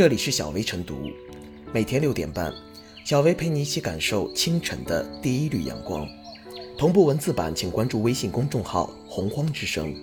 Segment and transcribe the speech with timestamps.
[0.00, 1.10] 这里是小薇晨读，
[1.74, 2.50] 每天六点半，
[3.04, 6.08] 小薇陪你一起感受清晨的第一缕阳光。
[6.78, 9.94] 同步文字版，请关注微信公众号“洪荒之声”。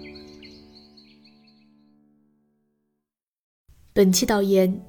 [3.91, 4.79] 本期导言：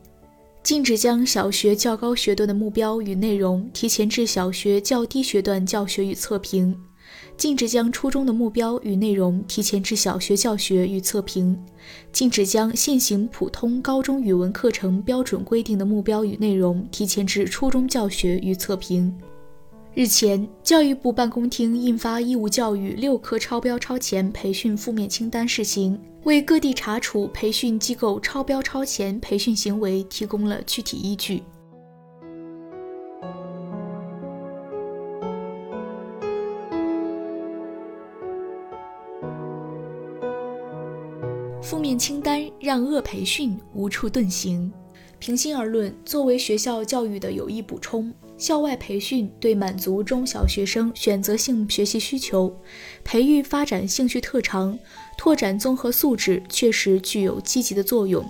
[0.62, 6.74] 禁止将小学较高学段的目标与内容提前至小学较低学段教学与测评；
[7.38, 11.54] 禁止将初中的目标与内容提前至小学教学与测评；
[12.12, 19.16] 禁止将现行普通高中语文课程标准规定的目标与内容提前至初中教学与测评。
[19.94, 25.98] 日前，教育部办公厅印发义务教育六科超标超前培训负面清单试行。
[26.24, 31.42] 为各地查处培训机构超标超前培训行为提供了具体依据。
[41.60, 44.72] 负面清单让恶培训无处遁形。
[45.18, 52.56] 平心而论，作为学校教育的有益补充，校外培训对满足中小学生选择性学习需求、
[53.02, 54.78] 培育发展兴趣特长、
[55.16, 58.24] 拓展综合素质确实具有积极的作用。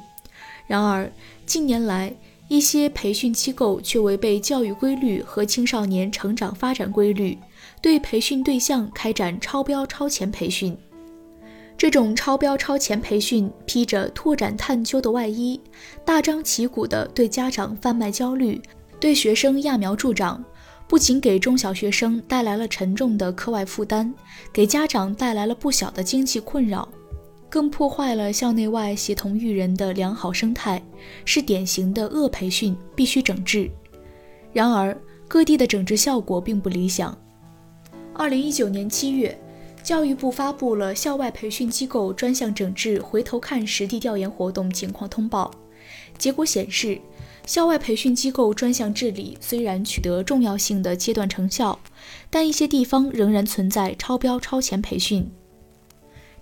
[0.66, 1.12] 然而，
[1.44, 2.16] 近年来
[2.48, 7.36] 一些培训机构却违背教育规律和青少年成长发展规律，
[7.82, 10.76] 对培训对象开展超标超前培训。
[11.78, 15.60] 这种超标超前培训披着拓展探究的外衣，
[16.04, 18.60] 大张旗鼓地对家长贩卖焦虑，
[18.98, 20.44] 对学生揠苗助长，
[20.88, 24.12] 不仅给中小学生带来了沉重的课外负担，
[24.52, 26.88] 给家长带来了不小的经济困扰，
[27.48, 30.82] 更破坏了校内外协同育人的良好生态，
[31.24, 33.70] 是典型的恶培训，必须整治。
[34.52, 37.16] 然而，各地的整治效果并不理想。
[38.14, 39.38] 二零一九年七月。
[39.82, 45.50] 教育部发布了校外培训机构专项整治回头看实地调研活动情况通报。
[46.18, 47.00] 结果显示，
[47.46, 51.78] 校外培训机构专项治理虽然取得重要性的阶段成效，
[52.28, 55.30] 但一些地方仍然存在超标超前培训。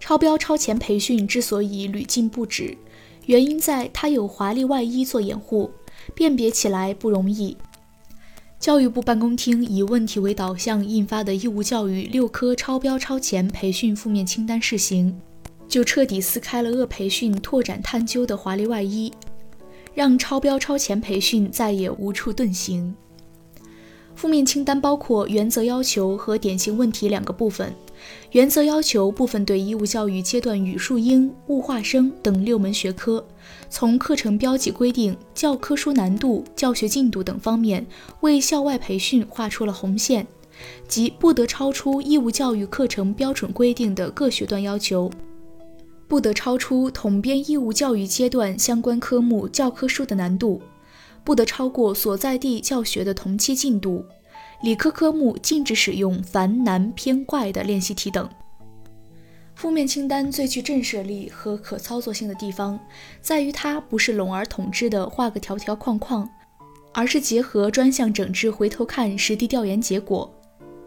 [0.01, 2.77] 超标超前培训之所以屡禁不止，
[3.27, 5.71] 原因在它有华丽外衣做掩护，
[6.15, 7.57] 辨别起来不容易。
[8.67, 15.17] 教育部办公厅以问题为导向印发的义务教育六科超标超前培训负面清单试行，
[15.69, 19.13] 就彻底撕开了恶培训拓展探究的华丽外衣，
[19.95, 22.93] 让超标超前培训再也无处遁形。
[24.17, 27.73] 负面清单包括原则要求和典型问题两个部分。
[28.33, 33.25] 原则要求部分对义务教育阶段语数英、物化生等六门学科，
[33.71, 37.87] 从课程标记规定、教科书难度、教学进度等方面，
[38.21, 40.27] 为校外培训画出了红线，
[40.87, 45.11] 即不得超出义务教育课程标准规定的各学段要求，
[46.09, 50.61] 不得超出统编义务教育阶段相关科目教科书的难度，
[51.25, 54.05] 不得超过所在地教学的同期进度。
[54.67, 58.29] 理科科目禁止使用繁难偏怪的练习题等。
[59.55, 62.77] 负面清单最具震慑力和可操作性的地方，
[63.21, 66.29] 在于它不是笼而统之的画个条条框框，
[66.93, 70.29] 而是结合专项整治回头看实地调研结果，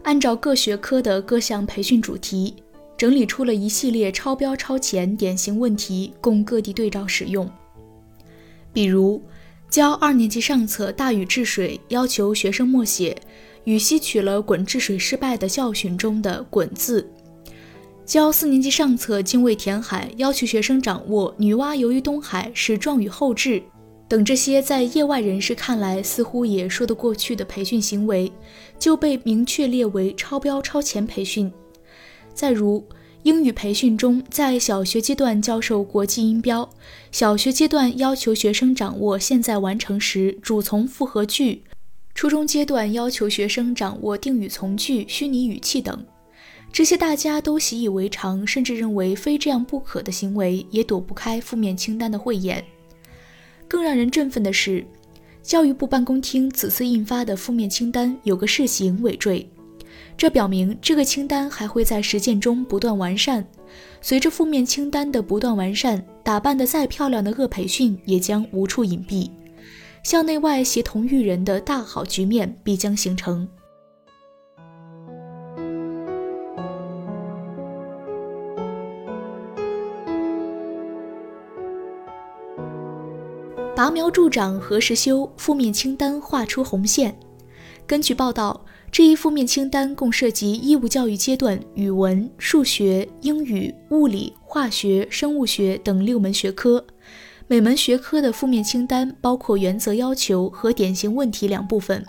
[0.02, 2.54] 按照各学科的各项培训主题，
[2.98, 7.50] 整理出了一系列超标超前典型问题，供各地对照使用。
[8.74, 9.22] 比如，
[9.70, 13.16] 教二年级上册大禹治水，要求学生默写。
[13.64, 17.08] 与吸取了鲧治水失败的教训中的“鲧”字，
[18.04, 23.62] 教四年级上册精卫填海，要求学生掌握“女娲游于东海，是壮语后至”
[24.08, 28.32] 等这些在业外人士看来似乎也说得过去的培训行为，
[28.76, 31.52] 就被明确列为超标超前培训。
[32.34, 32.84] 再如
[33.22, 36.68] 英语培训中，在小学阶段教授国际音标，
[37.12, 41.62] 小学阶段要求学生掌握现在完成时主从复合句。
[42.14, 46.04] 初中阶段要求学生掌握定语从句、虚拟语气等，
[46.70, 52.62] 这些大家都习以为常，甚至认为非这样不可的行为，也躲不开负面清单的慧眼。
[53.66, 54.84] 更让人振奋的是，
[55.42, 59.48] 教育部办公厅此次印发的负面清单有个试行尾缀，
[60.18, 63.46] 这表明这个清单还会在实践中不断完善。
[64.02, 69.30] 随着负面清单的不断完善，打扮得再漂亮的恶培训也将无处隐蔽。
[70.02, 73.46] 校内外协同育人的大好局面必将形成。
[83.76, 85.30] 拔苗助长何时休？
[85.36, 87.18] 负面清单画出红线。
[87.86, 96.84] 根据报道，这一负面清单共涉及义务教育阶段语文、数学、英语、物理、化学、生物学等六门学科。
[97.50, 102.06] 每门学科的负面清单包括原则要求和典型问题两部分。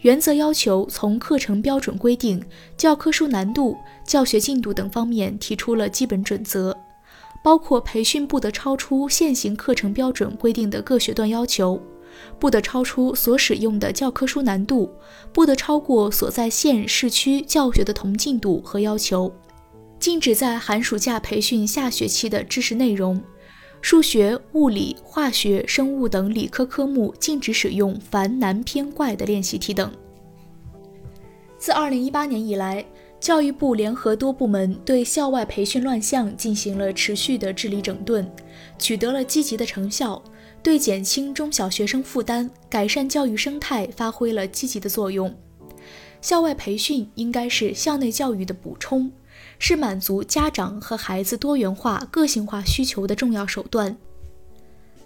[0.00, 2.42] 原则要求从课程标准规定、
[2.76, 6.76] 教科书难度、教学进度等方面提出了基本准则，
[7.44, 11.80] 包括培训不得超出现行课程标准规定的各学段要求，
[12.40, 14.90] 不得超出所使用的教科书难度，
[15.32, 19.32] 不得超过所在县市区教学的同进度和要求，
[20.00, 23.22] 禁止在寒暑假培训下学期的知识内容。
[23.88, 29.92] 数学、物理、化学、生物等理科科目禁止使用繁难偏怪的练习题等。
[31.56, 32.84] 自2018年以来，
[33.20, 38.28] 教育部联合多部门对校外培训乱象进行了持续的治理整顿，
[38.76, 40.20] 取得了积极的成效，
[40.64, 45.32] 对减轻中小学生负担、改善教育生态发挥了积极的作用。
[46.20, 49.12] 校外培训应该是校内教育的补充。
[49.58, 53.96] 是满足家长和孩子多元化、个性化需求的重要手段，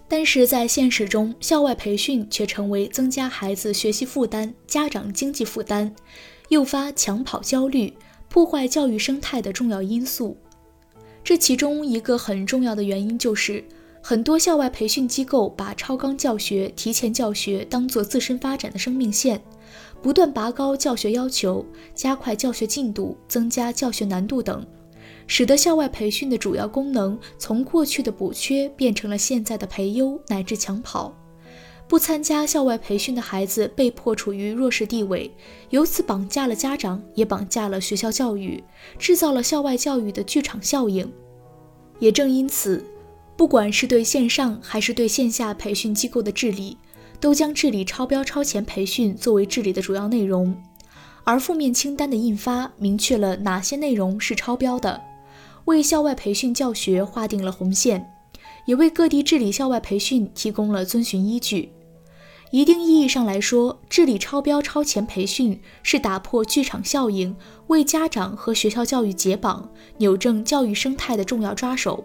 [0.07, 5.95] 但是在现实中，校外培训却成为增加孩子学习负担、家长经济负担、
[6.49, 7.93] 诱发抢跑焦虑、
[8.27, 10.37] 破坏教育生态的重要因素。
[11.23, 13.63] 这其中一个很重要的原因就是，
[14.01, 19.41] 很多校外培训机构把超纲教学、提前教学当做自身发展的生命线。
[20.01, 24.65] 不断拔高教学要求，加快教学进度，增加教学难度等，
[25.27, 31.15] 使得校外培训的主要功能从过去的补缺变成了现在的培优乃至抢跑。
[31.87, 35.29] 不参加校外培训的孩子被迫处于弱势地位，
[35.71, 38.63] 由此绑架了家长，也绑架了学校教育，
[38.97, 41.11] 制造了校外教育的剧场效应。
[41.99, 42.83] 也正因此，
[43.35, 46.77] 不管是对线上还是对线下培训机构的治理。
[47.21, 50.59] 都将治理超标超前培训作为治理的主要内容，
[51.23, 54.99] 而负面清单的印发明确了哪些内容是超标的，
[55.65, 58.11] 为校外培训教学划定了红线，
[58.65, 61.71] 也为各地治理校外培训提供了遵循依据。
[62.49, 67.35] 一定意义上来说，治理超标超前培训是打破剧场效应，
[67.67, 69.69] 为家长和学校教育解绑、
[69.99, 72.03] 扭正教育生态的重要抓手。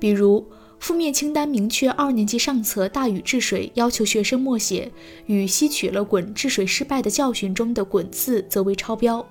[0.00, 0.44] 比如。
[0.80, 4.90] 负面清单明确，二年级上册大禹治水要求学生默写
[5.26, 9.26] 与吸取了鲧治水失败的教训中的“鲧”字，则为超标。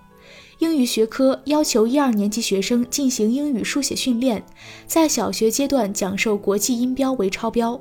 [0.60, 4.44] 英语学科要求一二年级学生进行英语书写训练，
[4.86, 7.80] 在小学阶段讲授国际音标为超标。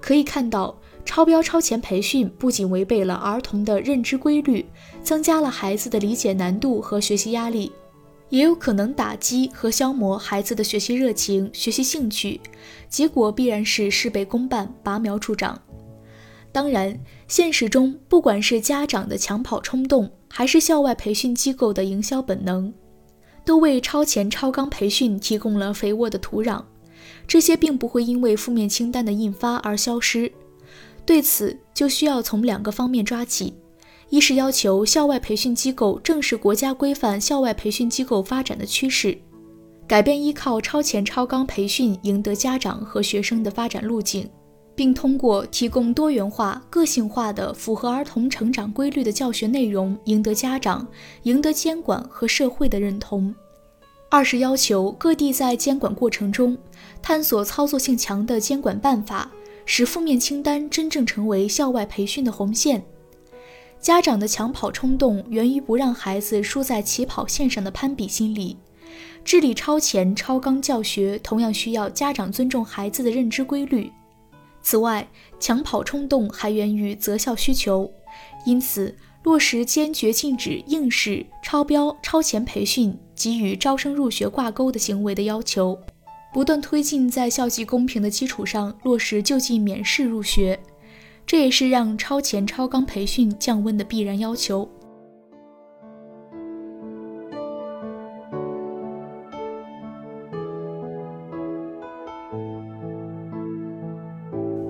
[0.00, 4.64] 可以看到，超标超前培训不仅违背了儿童的认知规律，
[5.02, 7.72] 增加了孩子的理解难度和学习压力。
[8.30, 12.40] 也有可能打击和消磨孩子的学习热情、学习兴趣，
[12.88, 15.60] 结果必然是事倍功半、拔苗助长。
[16.50, 22.72] 当然，现实中不管是家长的抢跑冲动，还是校外培训机构的营销本能，
[23.44, 26.62] 都为超前超纲培训提供了肥沃的土壤。
[27.26, 30.32] 这些并不会因为负面清单的印发而消失。
[31.04, 33.54] 对此，就需要从两个方面抓起。
[34.10, 39.16] 一是要求校外培训机构正视国家规范校外培训机构发展的趋势，
[39.86, 44.26] 改变依靠超前超纲培训赢得家长和学生的发展路径，
[44.74, 50.86] 并通过提供多元化、个性化的、符合儿童成长规律的教学内容赢得家长、
[51.24, 53.34] 赢得监管和社会的认同。
[54.10, 56.56] 二是要求各地在监管过程中
[57.02, 59.30] 探索操作性强的监管办法，
[59.66, 62.82] 使负面清单真正成为校外培训的红线。
[63.80, 68.56] 家长的抢跑冲动源于不让孩子输在起跑线上的攀比心理。
[69.24, 73.90] 智力超前超纲教学同样需要家长尊重孩子的认知规律。
[74.62, 75.06] 此外，
[75.38, 77.90] 抢跑冲动还源于择校需求，
[78.44, 85.78] 因此落实坚决禁止应试、超标、超前培训及与招生入学挂钩的行为的要求，
[86.32, 90.58] 不断推进在校际公平的基础上落实就近免试入学。
[91.28, 94.66] 这也是让超前超纲培训降温的必然要求。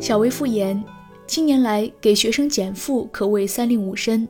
[0.01, 0.83] 小微复言，
[1.29, 4.27] 近年来给学生减负可谓三令五申，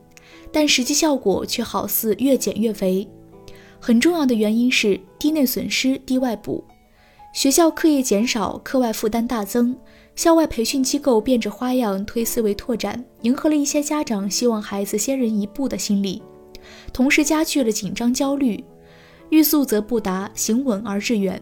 [0.52, 3.08] 但实际效果却好似越减越肥。
[3.80, 6.62] 很重要的原因是低内损失低外补，
[7.32, 9.75] 学校课业减少，课外负担大增。
[10.18, 16.20] 校外培训机构变着花样推思维拓展，迎合了一些家长希望孩子先人一步的心理，
[16.92, 18.64] 同时加剧了紧张焦虑。
[19.30, 21.40] 欲速则不达，行稳而致远。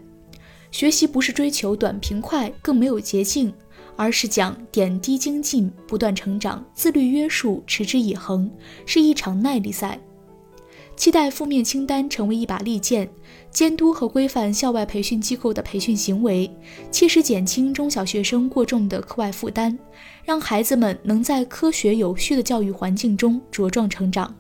[0.71, 3.51] 学习不是追求短平快，更没有捷径，
[3.97, 8.51] 而是讲点滴精进，不断成长，自律约束，持之以恒，
[8.85, 9.99] 是一场耐力赛。
[10.97, 13.09] 期待负面清单成为一把利剑，
[13.57, 16.51] 监督和规范校外培训机构的培训行为，
[16.91, 19.75] 切实减轻中小学生过重的课外负担，
[20.27, 24.37] 让孩子们能在科学有序的教育环境中茁壮成长。